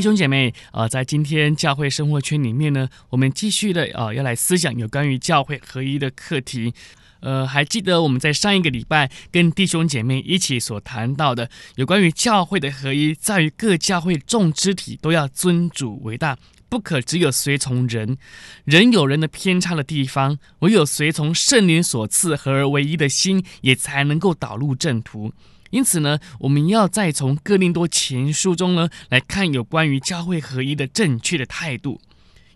[0.00, 6.72] 弟兄姐妹啊、呃，在今天教会生活圈里面呢，我们继续的啊、要来思想有关于教会合一的课题。
[7.20, 16.38] 呃，还记得我们在上一个礼拜跟弟兄姐妹一起所谈到的，有关于教会的合一，在于各教会众肢体都要尊主为大，
[16.70, 18.16] 不可只有随从人，
[18.64, 25.34] 人有人的偏差的地方，唯有随从圣灵所赐合而为一的心，也才能够导入正途。
[25.70, 32.00] 因此呢，我们要再从哥林多前书中呢来看有关于教会合一的正确的态度。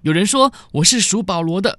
[0.03, 1.79] 有人说我是属保罗的，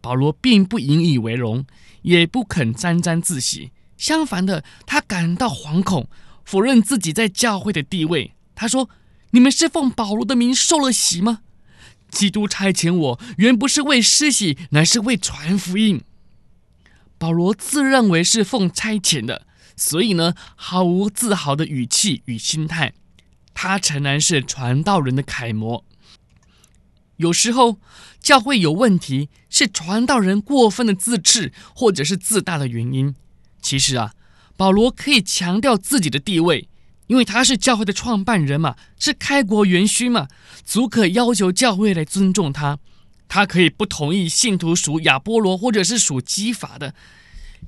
[0.00, 1.64] 保罗并不引以为荣。
[2.02, 6.06] 也不肯沾沾自喜，相反的，他感到惶恐，
[6.44, 8.34] 否认自己在教会的地位。
[8.54, 8.90] 他说
[9.32, 11.40] ：“你们是奉保罗的名受了洗吗？
[12.10, 16.02] 基督差遣我，原不是为施洗，乃是为传福音。”
[17.16, 22.92] 保罗自认为是奉差遣的，所以呢，毫无自豪的语气与心态。
[23.52, 25.84] 他诚然是传道人的楷模。
[27.16, 27.78] 有时候
[28.20, 33.14] 教会有问题，是传道人过分的自恃，或者是自大的原因。
[33.62, 34.12] 其实啊，
[34.56, 36.68] 保罗可以强调自己的地位，
[37.06, 40.26] 因为他是教会的创办人嘛，是开国元勋嘛，
[40.64, 42.78] 足可要求教会来尊重他。
[43.28, 46.94] 他可以不同意信徒属亚波罗或者是属基法的，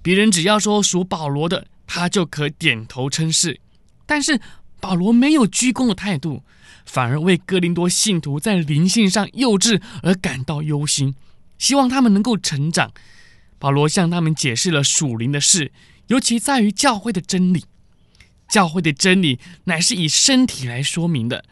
[0.03, 3.61] 别人只要说属保罗的，他就可点头称是。
[4.05, 4.41] 但是
[4.81, 6.43] 保罗没有鞠躬的态度。
[6.85, 11.17] 反而为哥林多信徒在灵性上幼稚而感到忧心，
[11.59, 12.93] 希望他们能够成长。
[13.59, 15.73] 保罗向他们解释了属灵的事，
[16.07, 17.65] 尤其在于教会的真理。
[18.49, 21.45] 教会的真理乃是以身体来说明的，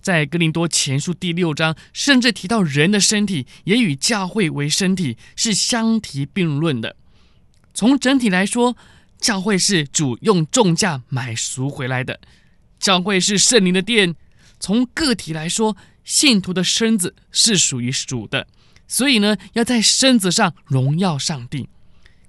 [0.00, 6.96] 在哥林多前书第六章，甚至提到人的身体也与教会为身体是相提并论的。
[7.74, 8.74] 从整体来说，
[9.20, 12.20] 教会是主用重价买赎回来的，
[12.78, 14.16] 教会是圣灵的殿。
[14.58, 18.46] 从个体来说，信徒的身子是属于主的，
[18.88, 21.68] 所以呢，要在身子上荣耀上帝。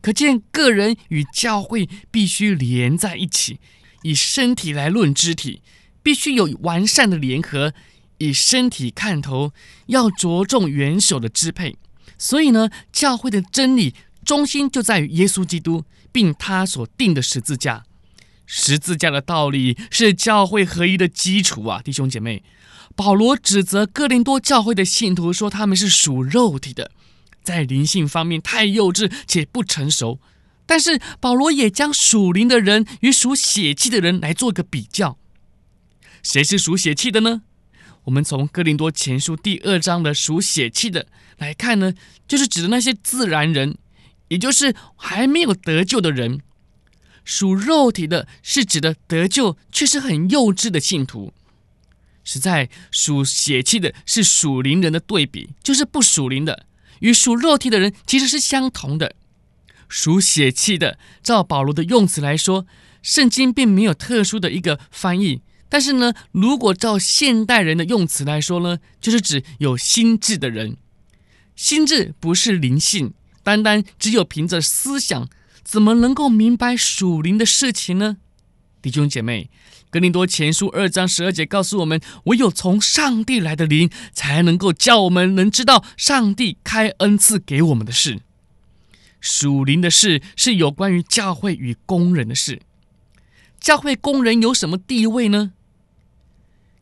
[0.02, 3.60] 可见个人与教会必须连在一起，
[4.04, 5.62] 以身体来论肢体，
[6.02, 7.74] 必须有完善的联合，
[8.18, 9.54] 以身体看头，
[9.88, 11.78] 要着重元首的支配。
[12.18, 13.94] 所以呢，教会的真理
[14.26, 17.84] 中心就在于耶稣基督，并他所定的十字架。
[18.46, 22.44] 十字架的道理是教会合一的基础啊，弟兄姐妹。
[22.96, 26.92] 保罗指责哥林多教会的信徒说他们是属肉体的，
[27.42, 30.20] 在灵性方面太幼稚且不成熟。
[30.66, 35.18] 但是保罗也将属灵的人与属血气的人来做个比较。
[36.22, 37.42] 谁是属血气的呢？
[38.04, 41.08] 我们从哥林多前书第二章的属血气的
[41.38, 41.94] 来看呢，
[42.28, 43.78] 就是指的那些自然人，
[44.32, 46.40] 也就是还没有得救的人。
[47.26, 51.34] 属肉体的是指的得救却是很幼稚的信徒，
[52.24, 56.66] 实在属血气的是属灵人的对比，就是不属灵的，
[57.02, 59.16] 与属肉体的人其实是相同的。
[59.90, 62.66] 属血气的，照保罗的用词来说，
[63.04, 70.78] 圣经并没有特殊的一个翻译，但是呢，如果照现代人的用词来说呢，就是指有心智的人。
[71.54, 73.14] 心智不是灵性，
[73.44, 75.30] 单单只有凭着思想。
[75.64, 78.18] 怎么能够明白属灵的事情呢？
[78.82, 79.50] 弟兄姐妹，
[79.92, 88.22] 格林多前书二章十二节告诉我们：唯有从上帝来的灵，才能够叫我们能知道上帝开恩赐给我们的事。
[89.22, 92.64] 属灵的事是有关于教会与工人的事。
[93.60, 95.54] 教会工人有什么地位呢？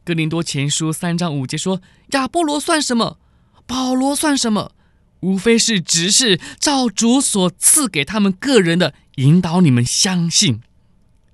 [0.05, 1.81] 格林多前书三章五节说：
[2.11, 3.19] 亚波罗算什么？
[3.67, 4.71] 保罗算什么？
[5.21, 10.61] 无非是执事，照主所赐给他们个人的引导，你们相信，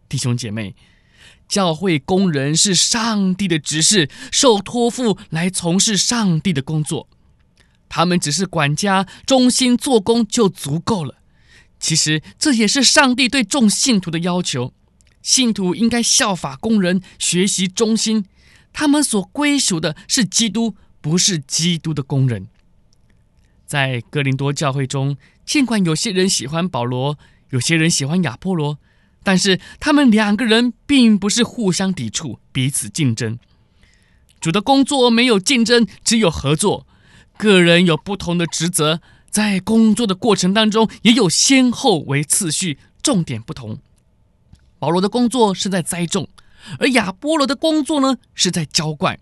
[0.09, 0.75] 弟兄姐妹，
[1.47, 7.07] 教会工人是上帝的执事，受托付来从事上帝的工作。
[7.87, 11.15] 他们只是管家，忠心做工就足够了。
[11.79, 14.73] 其实这也是上帝对众信徒的要求，
[15.21, 18.25] 信徒应该效法工人，学习忠心。
[18.73, 22.47] 他们所归属的是基督，不是基督的工人。
[23.65, 27.17] 在哥林多教会中，尽管有些人喜欢保罗，
[27.49, 28.77] 有些人喜欢亚波罗，
[29.23, 33.39] 但是他们两个人并不是互相抵触、彼此竞争。
[34.39, 36.85] 主的工作没有竞争，只有合作。
[37.37, 43.79] 个人有不同的职责，在工作的过程当中也有先后为次序，重点不同。
[44.77, 46.29] 保罗的工作是在栽种，
[46.79, 49.19] 而亚波罗的工作呢，是在浇灌。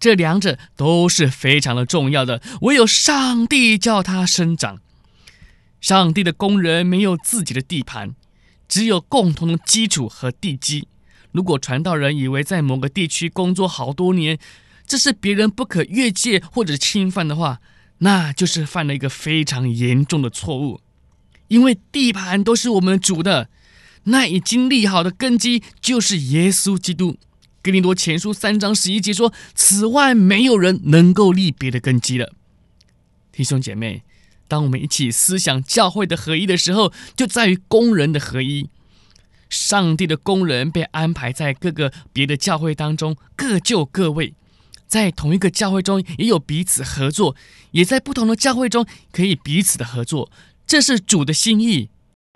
[0.00, 4.80] 这两者都是非常的重要的，唯有上帝叫它生长。
[5.80, 8.14] 上帝的工人没有自己的地盘，
[8.66, 10.88] 只有共同的基础和地基。
[11.32, 14.38] 如果传道人以为在某个地区工作好多年，
[14.86, 17.60] 这是别人不可越界或者侵犯的话，
[17.98, 20.80] 那就是犯了一个非常严重的错误。
[21.48, 23.48] 因为地盘都是我们主的，
[24.04, 27.18] 那已经立好的根基就是耶稣基督。
[27.62, 32.32] 哥林多前书三章十一节说：“此外，没有人能够立别的根基了。”
[33.30, 34.02] 弟兄姐妹，
[34.48, 38.70] 当我们一起思想教会的合一的时候，就在于工人的合一。
[39.50, 44.32] 上帝的工人被安排在各个别的教会当中，各就各位，
[44.86, 47.36] 在同一个教会中也有彼此合作，
[47.72, 50.30] 也在不同的教会中可以彼此的合作，
[50.66, 51.90] 这是主的心意。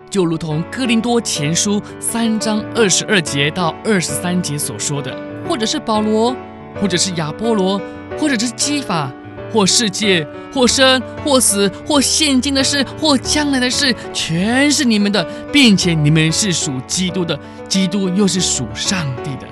[0.09, 5.15] 就如同哥林多前书三章二十二节到二十三节所说的，
[5.47, 6.35] 或者是保罗，
[6.79, 7.79] 或者是亚波罗，
[8.17, 9.11] 或者是基法，
[9.51, 17.37] 或世界，或生，或死，或现今的事，或将来的事，全是你们的，并且你们是属基督的，
[17.67, 19.47] 基督又是属上帝的。